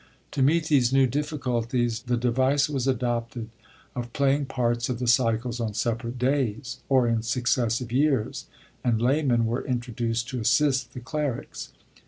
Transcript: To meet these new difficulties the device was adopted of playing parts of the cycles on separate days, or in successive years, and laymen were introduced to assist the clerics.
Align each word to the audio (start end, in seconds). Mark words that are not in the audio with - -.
To 0.31 0.41
meet 0.41 0.63
these 0.65 0.91
new 0.91 1.05
difficulties 1.05 2.01
the 2.01 2.17
device 2.17 2.67
was 2.67 2.87
adopted 2.87 3.49
of 3.95 4.11
playing 4.13 4.47
parts 4.47 4.89
of 4.89 4.97
the 4.97 5.05
cycles 5.05 5.59
on 5.59 5.75
separate 5.75 6.17
days, 6.17 6.79
or 6.89 7.07
in 7.07 7.21
successive 7.21 7.91
years, 7.91 8.47
and 8.83 8.99
laymen 8.99 9.45
were 9.45 9.63
introduced 9.63 10.27
to 10.29 10.39
assist 10.39 10.95
the 10.95 11.01
clerics. 11.01 11.69